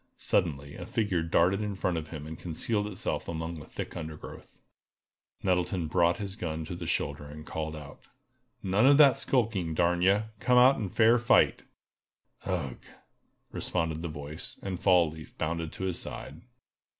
[0.17, 4.59] Suddenly a figure darted in front of him and concealed itself among the thick undergrowth.
[5.43, 8.07] Nettleton brought his gun to the shoulder, and called out:
[8.63, 10.21] "None of that skulking, darn ye!
[10.39, 11.65] Come out and fight
[12.39, 12.77] fair!" "Ugh!"
[13.51, 16.41] responded the voice, and Fall leaf bounded to his side.